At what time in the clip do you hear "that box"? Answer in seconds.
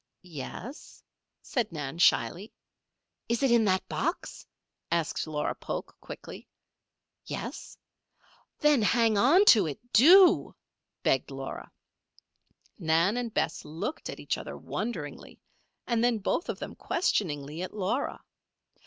3.65-4.47